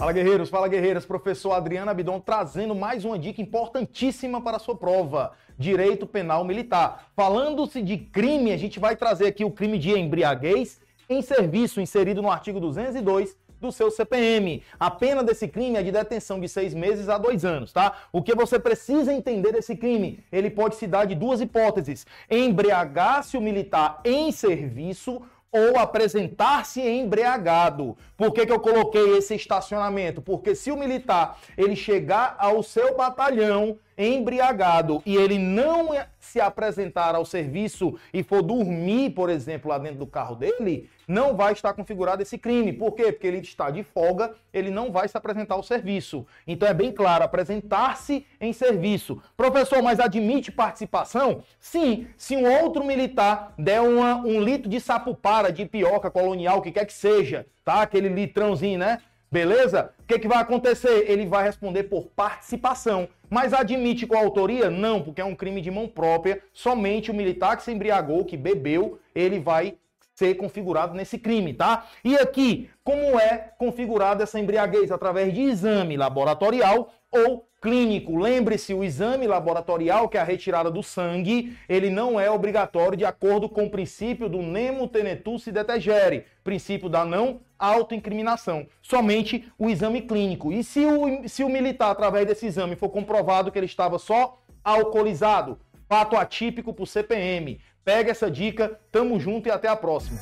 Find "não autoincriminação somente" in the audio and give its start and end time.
87.04-89.50